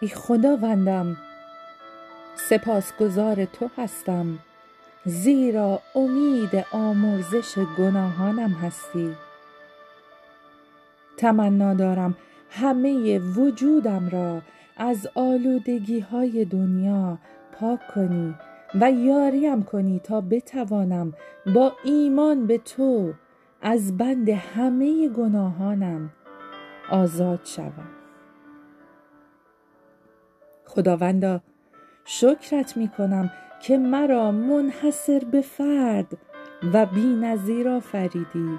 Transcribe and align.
ای 0.00 0.08
خداوندم 0.08 1.16
سپاسگزار 2.36 3.44
تو 3.44 3.68
هستم 3.78 4.38
زیرا 5.04 5.80
امید 5.94 6.64
آمرزش 6.72 7.58
گناهانم 7.78 8.50
هستی. 8.50 9.16
تمنا 11.16 11.74
دارم 11.74 12.16
همه 12.50 13.18
وجودم 13.18 14.08
را 14.08 14.42
از 14.76 15.08
آلودگی 15.14 16.00
های 16.00 16.44
دنیا 16.44 17.18
پاک 17.52 17.80
کنی 17.94 18.34
و 18.80 18.90
یاریم 18.92 19.62
کنی 19.62 20.00
تا 20.04 20.20
بتوانم 20.20 21.12
با 21.54 21.72
ایمان 21.84 22.46
به 22.46 22.58
تو 22.58 23.12
از 23.62 23.96
بند 23.96 24.28
همه 24.28 25.08
گناهانم 25.08 26.10
آزاد 26.90 27.40
شوم. 27.44 27.97
خداوندا 30.68 31.40
شکرت 32.04 32.76
می 32.76 32.88
کنم 32.88 33.30
که 33.62 33.78
مرا 33.78 34.32
منحصر 34.32 35.22
به 35.32 35.40
فرد 35.40 36.18
و 36.72 36.86
بی 36.86 37.16
نظیر 37.16 37.68
آفریدی. 37.68 38.58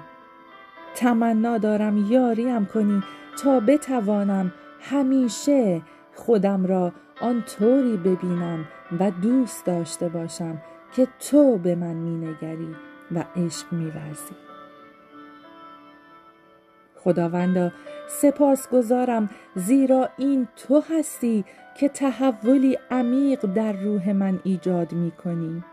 تمنا 0.94 1.58
دارم 1.58 2.12
یاریم 2.12 2.66
کنی 2.66 3.02
تا 3.42 3.60
بتوانم 3.60 4.52
همیشه 4.80 5.82
خودم 6.14 6.66
را 6.66 6.92
آن 7.20 7.42
طوری 7.42 7.96
ببینم 7.96 8.64
و 9.00 9.10
دوست 9.10 9.66
داشته 9.66 10.08
باشم 10.08 10.62
که 10.96 11.08
تو 11.30 11.58
به 11.58 11.74
من 11.74 11.94
مینگری 11.94 12.76
و 13.14 13.24
عشق 13.36 13.72
میورزی. 13.72 14.34
خداوندا 16.96 17.72
سپاسگزارم 18.10 19.30
زیرا 19.54 20.08
این 20.18 20.48
تو 20.56 20.82
هستی 20.90 21.44
که 21.78 21.88
تحولی 21.88 22.78
عمیق 22.90 23.40
در 23.40 23.72
روح 23.72 24.12
من 24.12 24.40
ایجاد 24.44 24.92
می 24.92 25.10
کنی 25.10 25.64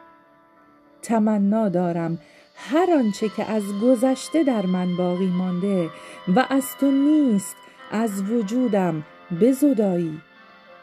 تمنا 1.02 1.70
دارم 1.70 2.20
هر 2.56 2.88
آنچه 2.98 3.30
که 3.30 3.52
از 3.52 3.64
گذشته 3.84 4.44
در 4.44 4.66
من 4.66 4.95
باقی 4.98 5.28
مانده 5.28 5.89
و 6.36 6.45
از 6.50 6.66
تو 6.80 6.92
نیست 6.92 7.56
از 7.92 8.31
وجودم 8.31 9.04
بزدایی 9.42 10.22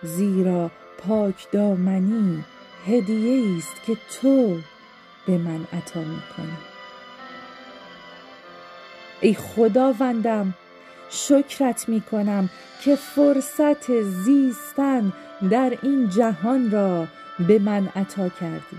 زیرا 0.02 0.70
پاک 0.98 1.50
دامنی 1.52 2.44
هدیه 2.86 3.56
است 3.58 3.82
که 3.86 3.96
تو 4.20 4.56
به 5.26 5.38
من 5.38 5.60
عطا 5.72 6.00
می 6.00 6.22
کنی 6.36 6.58
ای 9.20 9.34
خداوندم 9.34 10.54
شکرت 11.14 11.88
می 11.88 12.00
کنم 12.00 12.48
که 12.82 12.96
فرصت 12.96 14.02
زیستن 14.02 15.12
در 15.50 15.78
این 15.82 16.08
جهان 16.08 16.70
را 16.70 17.06
به 17.48 17.58
من 17.58 17.88
عطا 17.96 18.28
کردی. 18.28 18.76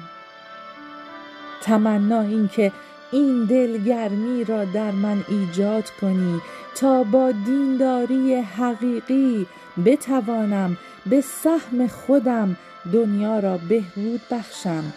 تمنا 1.61 2.21
این 2.21 2.47
که 2.47 2.71
این 3.11 3.45
دلگرمی 3.45 4.43
را 4.43 4.65
در 4.65 4.91
من 4.91 5.23
ایجاد 5.27 5.89
کنی 6.01 6.41
تا 6.75 7.03
با 7.03 7.31
دینداری 7.31 8.35
حقیقی 8.35 9.47
بتوانم 9.85 10.77
به 11.05 11.21
سهم 11.21 11.87
خودم 11.87 12.57
دنیا 12.93 13.39
را 13.39 13.57
بهبود 13.57 14.21
بخشم 14.31 14.93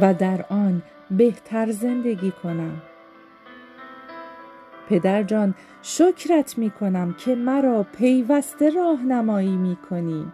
و 0.00 0.14
در 0.14 0.44
آن 0.48 0.82
بهتر 1.10 1.70
زندگی 1.70 2.32
کنم. 2.42 2.82
پدر 4.90 5.22
جان 5.22 5.54
شکرت 5.82 6.58
می 6.58 6.70
کنم 6.70 7.14
که 7.18 7.34
مرا 7.34 7.86
پیوسته 7.98 8.70
راهنمایی 8.70 9.56
می 9.56 9.76
کنی 9.90 10.32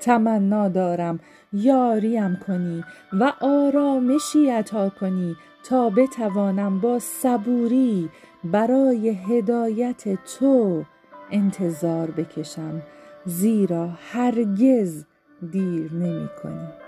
تمنا 0.00 0.68
دارم 0.68 1.20
یاریم 1.52 2.40
کنی 2.46 2.84
و 3.12 3.32
آرامشی 3.40 4.50
عطا 4.50 4.88
کنی 4.88 5.36
تا 5.64 5.90
بتوانم 5.90 6.80
با 6.80 6.98
صبوری 6.98 8.10
برای 8.44 9.08
هدایت 9.08 10.24
تو 10.24 10.84
انتظار 11.30 12.10
بکشم 12.10 12.82
زیرا 13.24 13.90
هرگز 14.12 15.04
دیر 15.50 15.92
نمی 15.92 16.28
کنی 16.42 16.85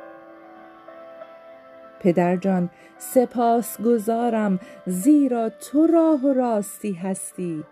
پدرجان 2.01 2.71
سپاس 2.99 3.81
گذارم 3.81 4.61
زیرا 4.87 5.49
تو 5.49 5.87
راه 5.87 6.21
و 6.21 6.33
راستی 6.33 6.93
هستی. 6.93 7.65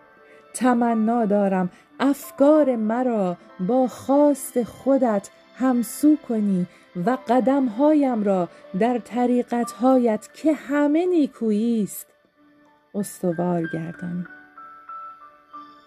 تمنا 0.54 1.24
دارم 1.24 1.70
افکار 2.00 2.76
مرا 2.76 3.36
با 3.60 3.86
خواست 3.86 4.62
خودت 4.62 5.30
همسو 5.58 6.16
کنی 6.28 6.66
و 7.06 7.18
قدمهایم 7.28 8.24
را 8.24 8.48
در 8.78 8.98
طریقتهایت 8.98 10.28
که 10.34 10.52
همه 10.52 11.06
نیکویی 11.06 11.82
است 11.82 12.06
استوار 12.94 13.62
گردانی. 13.72 14.24